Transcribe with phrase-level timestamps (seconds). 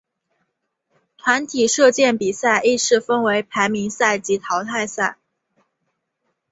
[1.15, 5.19] 团体射箭比赛亦是分为排名赛及淘汰赛。